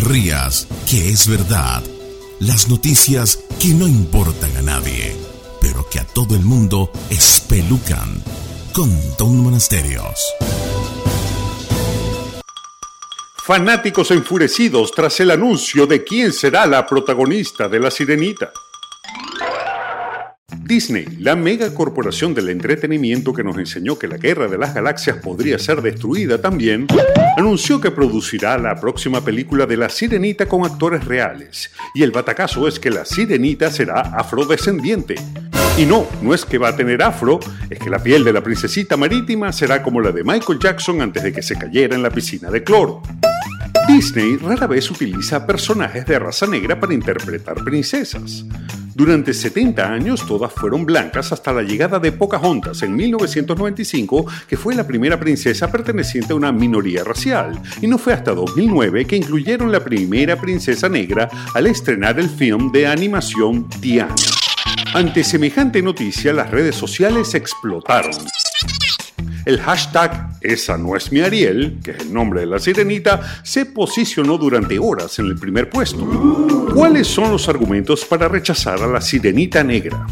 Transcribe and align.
rías, 0.00 0.66
que 0.88 1.10
es 1.10 1.28
verdad. 1.28 1.82
Las 2.40 2.68
noticias 2.68 3.40
que 3.60 3.68
no 3.68 3.86
importan 3.86 4.56
a 4.56 4.62
nadie, 4.62 5.16
pero 5.60 5.88
que 5.88 6.00
a 6.00 6.04
todo 6.04 6.34
el 6.34 6.42
mundo 6.42 6.90
espelucan. 7.10 8.22
Con 8.72 8.90
Don 9.16 9.38
Monasterios. 9.38 10.18
Fanáticos 13.46 14.10
enfurecidos 14.10 14.90
tras 14.90 15.20
el 15.20 15.30
anuncio 15.30 15.86
de 15.86 16.02
quién 16.02 16.32
será 16.32 16.66
la 16.66 16.86
protagonista 16.86 17.68
de 17.68 17.78
La 17.78 17.90
Sirenita. 17.90 18.52
Disney, 20.64 21.06
la 21.20 21.36
megacorporación 21.36 22.32
del 22.32 22.48
entretenimiento 22.48 23.34
que 23.34 23.44
nos 23.44 23.58
enseñó 23.58 23.98
que 23.98 24.08
la 24.08 24.16
guerra 24.16 24.48
de 24.48 24.56
las 24.56 24.74
galaxias 24.74 25.18
podría 25.18 25.58
ser 25.58 25.82
destruida 25.82 26.40
también, 26.40 26.86
anunció 27.36 27.82
que 27.82 27.90
producirá 27.90 28.56
la 28.56 28.80
próxima 28.80 29.22
película 29.22 29.66
de 29.66 29.76
La 29.76 29.90
Sirenita 29.90 30.46
con 30.46 30.64
actores 30.64 31.04
reales. 31.04 31.70
Y 31.94 32.02
el 32.02 32.12
batacazo 32.12 32.66
es 32.66 32.80
que 32.80 32.90
La 32.90 33.04
Sirenita 33.04 33.70
será 33.70 34.00
afrodescendiente. 34.00 35.16
Y 35.76 35.84
no, 35.84 36.06
no 36.22 36.32
es 36.32 36.46
que 36.46 36.56
va 36.56 36.68
a 36.68 36.76
tener 36.76 37.02
afro, 37.02 37.40
es 37.68 37.78
que 37.78 37.90
la 37.90 38.02
piel 38.02 38.24
de 38.24 38.32
la 38.32 38.42
princesita 38.42 38.96
marítima 38.96 39.52
será 39.52 39.82
como 39.82 40.00
la 40.00 40.12
de 40.12 40.24
Michael 40.24 40.58
Jackson 40.58 41.02
antes 41.02 41.22
de 41.22 41.32
que 41.32 41.42
se 41.42 41.58
cayera 41.58 41.94
en 41.94 42.02
la 42.02 42.10
piscina 42.10 42.50
de 42.50 42.64
cloro. 42.64 43.02
Disney 43.86 44.36
rara 44.36 44.66
vez 44.66 44.90
utiliza 44.90 45.46
personajes 45.46 46.06
de 46.06 46.18
raza 46.18 46.46
negra 46.46 46.80
para 46.80 46.94
interpretar 46.94 47.62
princesas. 47.64 48.46
Durante 48.94 49.34
70 49.34 49.92
años 49.92 50.24
todas 50.24 50.52
fueron 50.52 50.86
blancas 50.86 51.32
hasta 51.32 51.52
la 51.52 51.62
llegada 51.62 51.98
de 51.98 52.12
Pocahontas 52.12 52.82
en 52.82 52.94
1995, 52.94 54.24
que 54.48 54.56
fue 54.56 54.76
la 54.76 54.86
primera 54.86 55.18
princesa 55.18 55.70
perteneciente 55.70 56.32
a 56.32 56.36
una 56.36 56.52
minoría 56.52 57.02
racial, 57.02 57.60
y 57.82 57.88
no 57.88 57.98
fue 57.98 58.12
hasta 58.12 58.32
2009 58.32 59.04
que 59.04 59.16
incluyeron 59.16 59.72
la 59.72 59.82
primera 59.82 60.40
princesa 60.40 60.88
negra 60.88 61.28
al 61.54 61.66
estrenar 61.66 62.20
el 62.20 62.28
film 62.28 62.70
de 62.70 62.86
animación 62.86 63.68
Tiana. 63.68 64.14
Ante 64.94 65.24
semejante 65.24 65.82
noticia, 65.82 66.32
las 66.32 66.52
redes 66.52 66.76
sociales 66.76 67.34
explotaron. 67.34 68.14
El 69.44 69.60
hashtag 69.60 70.30
Esa 70.40 70.78
no 70.78 70.96
es 70.96 71.12
mi 71.12 71.20
Ariel, 71.20 71.78
que 71.84 71.92
es 71.92 72.00
el 72.00 72.12
nombre 72.12 72.40
de 72.40 72.46
la 72.46 72.58
sirenita, 72.58 73.20
se 73.42 73.66
posicionó 73.66 74.38
durante 74.38 74.78
horas 74.78 75.18
en 75.18 75.26
el 75.26 75.36
primer 75.36 75.68
puesto. 75.68 76.04
¿Cuáles 76.74 77.06
son 77.06 77.30
los 77.30 77.48
argumentos 77.48 78.04
para 78.04 78.28
rechazar 78.28 78.82
a 78.82 78.86
la 78.86 79.00
sirenita 79.00 79.62
negra? 79.62 80.06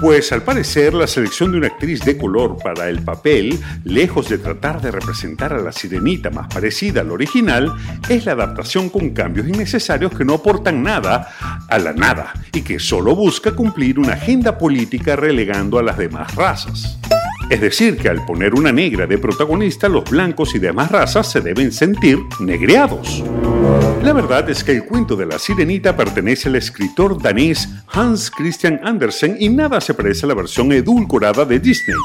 Pues 0.00 0.30
al 0.30 0.42
parecer 0.42 0.94
la 0.94 1.08
selección 1.08 1.50
de 1.50 1.58
una 1.58 1.66
actriz 1.66 2.04
de 2.04 2.16
color 2.16 2.56
para 2.62 2.88
el 2.88 3.02
papel, 3.02 3.58
lejos 3.82 4.28
de 4.28 4.38
tratar 4.38 4.80
de 4.80 4.92
representar 4.92 5.52
a 5.52 5.60
la 5.60 5.72
sirenita 5.72 6.30
más 6.30 6.46
parecida 6.46 7.00
al 7.00 7.10
original, 7.10 7.74
es 8.08 8.24
la 8.24 8.32
adaptación 8.32 8.90
con 8.90 9.10
cambios 9.10 9.48
innecesarios 9.48 10.12
que 10.16 10.24
no 10.24 10.34
aportan 10.34 10.84
nada 10.84 11.28
a 11.68 11.78
la 11.80 11.92
nada 11.92 12.32
y 12.52 12.62
que 12.62 12.78
solo 12.78 13.16
busca 13.16 13.52
cumplir 13.52 13.98
una 13.98 14.12
agenda 14.12 14.56
política 14.56 15.16
relegando 15.16 15.80
a 15.80 15.82
las 15.82 15.98
demás 15.98 16.32
razas. 16.36 16.98
Es 17.50 17.62
decir, 17.62 17.96
que 17.96 18.10
al 18.10 18.24
poner 18.26 18.54
una 18.54 18.72
negra 18.72 19.06
de 19.06 19.16
protagonista, 19.16 19.88
los 19.88 20.08
blancos 20.08 20.54
y 20.54 20.58
demás 20.58 20.90
razas 20.90 21.30
se 21.32 21.40
deben 21.40 21.72
sentir 21.72 22.18
negreados. 22.40 23.24
La 24.02 24.12
verdad 24.12 24.48
es 24.50 24.62
que 24.62 24.72
el 24.72 24.84
cuento 24.84 25.16
de 25.16 25.24
la 25.24 25.38
sirenita 25.38 25.96
pertenece 25.96 26.48
al 26.48 26.56
escritor 26.56 27.20
danés 27.20 27.68
Hans 27.88 28.30
Christian 28.30 28.80
Andersen 28.84 29.36
y 29.40 29.48
nada 29.48 29.80
se 29.80 29.94
parece 29.94 30.26
a 30.26 30.28
la 30.28 30.34
versión 30.34 30.72
edulcorada 30.72 31.46
de 31.46 31.58
Disney. 31.58 31.96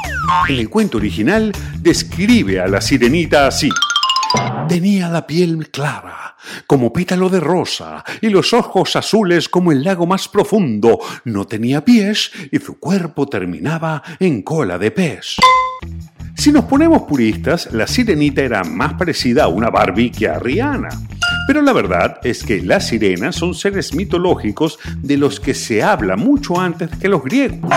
En 0.47 0.59
el 0.59 0.69
cuento 0.69 0.97
original 0.97 1.51
describe 1.79 2.61
a 2.61 2.67
la 2.67 2.79
sirenita 2.79 3.45
así. 3.47 3.69
Tenía 4.67 5.09
la 5.09 5.27
piel 5.27 5.69
clara, 5.69 6.35
como 6.67 6.91
pétalo 6.93 7.29
de 7.29 7.39
rosa, 7.39 8.03
y 8.21 8.29
los 8.29 8.53
ojos 8.53 8.95
azules 8.95 9.49
como 9.49 9.71
el 9.71 9.83
lago 9.83 10.05
más 10.05 10.27
profundo. 10.27 10.99
No 11.25 11.45
tenía 11.45 11.83
pies 11.83 12.31
y 12.51 12.59
su 12.59 12.79
cuerpo 12.79 13.27
terminaba 13.27 14.01
en 14.19 14.41
cola 14.41 14.77
de 14.77 14.91
pez. 14.91 15.35
Si 16.35 16.51
nos 16.51 16.65
ponemos 16.65 17.03
puristas, 17.03 17.71
la 17.71 17.87
sirenita 17.87 18.41
era 18.41 18.63
más 18.63 18.93
parecida 18.93 19.43
a 19.43 19.47
una 19.47 19.69
Barbie 19.69 20.11
que 20.11 20.27
a 20.27 20.39
Rihanna. 20.39 20.89
Pero 21.45 21.61
la 21.61 21.73
verdad 21.73 22.19
es 22.23 22.43
que 22.43 22.61
las 22.61 22.87
sirenas 22.87 23.35
son 23.35 23.53
seres 23.53 23.93
mitológicos 23.93 24.79
de 24.97 25.17
los 25.17 25.39
que 25.39 25.53
se 25.53 25.83
habla 25.83 26.15
mucho 26.15 26.59
antes 26.59 26.89
que 26.97 27.09
los 27.09 27.23
griegos. 27.23 27.69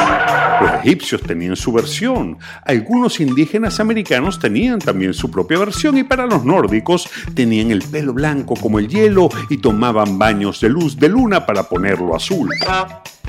Los 0.60 0.72
egipcios 0.84 1.22
tenían 1.22 1.56
su 1.56 1.72
versión, 1.72 2.38
algunos 2.64 3.20
indígenas 3.20 3.80
americanos 3.80 4.38
tenían 4.38 4.78
también 4.78 5.12
su 5.14 5.30
propia 5.30 5.58
versión 5.58 5.98
y 5.98 6.04
para 6.04 6.26
los 6.26 6.44
nórdicos 6.44 7.08
tenían 7.34 7.70
el 7.70 7.82
pelo 7.82 8.12
blanco 8.12 8.54
como 8.54 8.78
el 8.78 8.88
hielo 8.88 9.28
y 9.50 9.58
tomaban 9.58 10.18
baños 10.18 10.60
de 10.60 10.68
luz 10.68 10.96
de 10.96 11.08
luna 11.08 11.44
para 11.44 11.64
ponerlo 11.64 12.14
azul. 12.14 12.50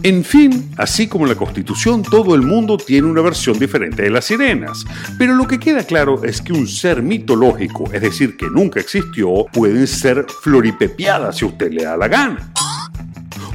En 0.04 0.24
fin, 0.24 0.72
así 0.78 1.08
como 1.08 1.26
la 1.26 1.36
Constitución, 1.36 2.04
todo 2.04 2.36
el 2.36 2.44
mundo 2.44 2.78
tiene 2.78 3.08
una 3.08 3.22
versión 3.22 3.58
diferente 3.58 4.04
de 4.04 4.12
las 4.12 4.26
sirenas. 4.26 4.86
Pero 5.18 5.34
lo 5.34 5.48
que 5.48 5.60
queda 5.60 5.84
claro 5.84 6.24
es 6.24 6.42
que 6.42 6.54
un 6.54 6.68
ser 6.68 7.02
mitológico, 7.02 7.92
es 7.92 8.02
decir, 8.02 8.38
que 8.38 8.46
nunca 8.46 8.80
existió, 8.80 9.46
pueden 9.52 9.88
ser 9.88 10.26
floripepiadas 10.44 11.38
si 11.38 11.46
usted 11.46 11.72
le 11.72 11.84
da 11.84 11.98
la 11.98 12.08
gana. 12.08 12.52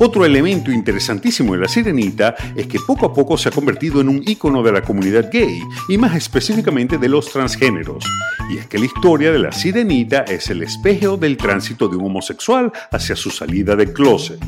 Otro 0.04 0.24
elemento 0.24 0.72
interesantísimo 0.72 1.52
de 1.52 1.60
la 1.60 1.68
sirenita 1.68 2.34
es 2.56 2.66
que 2.66 2.80
poco 2.84 3.06
a 3.06 3.14
poco 3.14 3.38
se 3.38 3.50
ha 3.50 3.52
convertido 3.52 4.00
en 4.00 4.08
un 4.08 4.20
ícono 4.26 4.60
de 4.60 4.72
la 4.72 4.82
comunidad 4.82 5.30
gay 5.32 5.62
y 5.88 5.96
más 5.96 6.16
específicamente 6.16 6.98
de 6.98 7.08
los 7.08 7.30
transgéneros. 7.30 8.04
Y 8.50 8.58
es 8.58 8.66
que 8.66 8.78
la 8.78 8.86
historia 8.86 9.30
de 9.30 9.38
la 9.38 9.52
sirenita 9.52 10.22
es 10.22 10.50
el 10.50 10.64
espejo 10.64 11.16
del 11.16 11.36
tránsito 11.36 11.86
de 11.86 11.94
un 11.94 12.06
homosexual 12.06 12.72
hacia 12.91 13.14
su 13.14 13.30
salida 13.30 13.76
del 13.76 13.92
closet. 13.92 14.41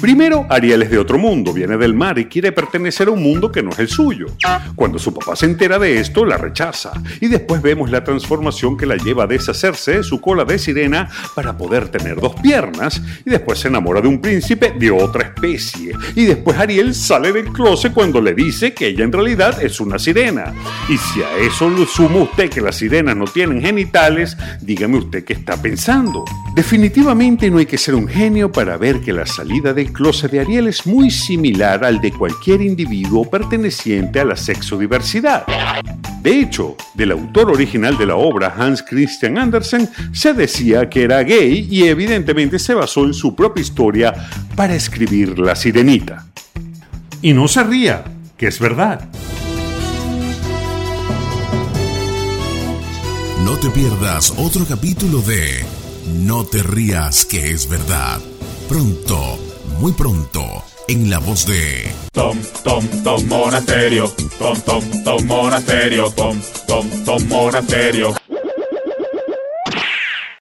Primero, 0.00 0.46
Ariel 0.50 0.82
es 0.82 0.90
de 0.90 0.98
otro 0.98 1.18
mundo, 1.18 1.52
viene 1.52 1.76
del 1.76 1.94
mar 1.94 2.18
y 2.18 2.26
quiere 2.26 2.52
pertenecer 2.52 3.08
a 3.08 3.12
un 3.12 3.22
mundo 3.22 3.50
que 3.50 3.62
no 3.62 3.70
es 3.70 3.78
el 3.78 3.88
suyo. 3.88 4.26
Cuando 4.74 4.98
su 4.98 5.14
papá 5.14 5.34
se 5.34 5.46
entera 5.46 5.78
de 5.78 5.98
esto, 5.98 6.24
la 6.24 6.36
rechaza. 6.36 6.92
Y 7.20 7.28
después 7.28 7.62
vemos 7.62 7.90
la 7.90 8.04
transformación 8.04 8.76
que 8.76 8.86
la 8.86 8.96
lleva 8.96 9.24
a 9.24 9.26
deshacerse 9.26 9.98
de 9.98 10.02
su 10.02 10.20
cola 10.20 10.44
de 10.44 10.58
sirena 10.58 11.08
para 11.34 11.56
poder 11.56 11.88
tener 11.88 12.20
dos 12.20 12.34
piernas. 12.34 13.00
Y 13.24 13.30
después 13.30 13.58
se 13.58 13.68
enamora 13.68 14.00
de 14.00 14.08
un 14.08 14.20
príncipe 14.20 14.74
de 14.78 14.90
otra 14.90 15.22
especie. 15.24 15.92
Y 16.14 16.24
después 16.24 16.58
Ariel 16.58 16.94
sale 16.94 17.32
del 17.32 17.52
closet 17.52 17.92
cuando 17.92 18.20
le 18.20 18.34
dice 18.34 18.74
que 18.74 18.88
ella 18.88 19.04
en 19.04 19.12
realidad 19.12 19.62
es 19.62 19.80
una 19.80 19.98
sirena. 19.98 20.52
Y 20.88 20.98
si 20.98 21.22
a 21.22 21.36
eso 21.38 21.70
le 21.70 21.86
suma 21.86 22.18
usted 22.18 22.50
que 22.50 22.60
las 22.60 22.76
sirenas 22.76 23.16
no 23.16 23.24
tienen 23.24 23.62
genitales, 23.62 24.36
dígame 24.60 24.98
usted 24.98 25.24
qué 25.24 25.32
está 25.32 25.60
pensando. 25.60 26.24
Definitivamente 26.54 27.50
no 27.50 27.58
hay 27.58 27.66
que 27.66 27.78
ser 27.78 27.94
un 27.94 28.06
genio 28.06 28.52
para 28.52 28.76
ver 28.76 29.00
que 29.00 29.12
la 29.12 29.26
salida 29.26 29.72
del 29.84 29.92
closet 29.92 30.30
de 30.30 30.40
Ariel 30.40 30.68
es 30.68 30.86
muy 30.86 31.10
similar 31.10 31.84
al 31.84 32.00
de 32.00 32.10
cualquier 32.10 32.62
individuo 32.62 33.28
perteneciente 33.28 34.18
a 34.18 34.24
la 34.24 34.36
sexodiversidad. 34.36 35.44
De 36.22 36.40
hecho, 36.40 36.74
del 36.94 37.12
autor 37.12 37.50
original 37.50 37.98
de 37.98 38.06
la 38.06 38.16
obra, 38.16 38.54
Hans 38.56 38.82
Christian 38.82 39.36
Andersen, 39.36 39.90
se 40.12 40.32
decía 40.32 40.88
que 40.88 41.02
era 41.02 41.22
gay 41.22 41.68
y 41.70 41.84
evidentemente 41.84 42.58
se 42.58 42.72
basó 42.72 43.04
en 43.04 43.12
su 43.12 43.34
propia 43.34 43.60
historia 43.60 44.14
para 44.56 44.74
escribir 44.74 45.38
La 45.38 45.54
Sirenita. 45.54 46.26
Y 47.20 47.34
no 47.34 47.46
se 47.46 47.62
ría, 47.62 48.04
que 48.38 48.46
es 48.46 48.58
verdad. 48.58 49.06
No 53.44 53.58
te 53.58 53.68
pierdas 53.68 54.32
otro 54.38 54.64
capítulo 54.64 55.20
de 55.20 55.62
No 56.22 56.44
te 56.44 56.62
rías, 56.62 57.26
que 57.26 57.50
es 57.50 57.68
verdad. 57.68 58.18
Pronto 58.66 59.53
muy 59.78 59.92
pronto 59.92 60.62
en 60.88 61.10
la 61.10 61.18
voz 61.18 61.46
de 61.46 61.92
Tom 62.12 62.38
Tom 62.62 62.86
Tom 63.02 63.26
Monasterio. 63.26 64.12
Tom 64.38 64.60
Tom 64.60 64.82
Tom 65.04 65.26
Monasterio. 65.26 66.10
Tom 66.10 66.40
Tom 66.66 67.04
Tom 67.04 67.28
Monasterio 67.28 68.14